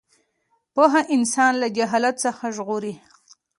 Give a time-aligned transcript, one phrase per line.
[0.73, 2.93] پوهه انسان له جهالت څخه ژغوري.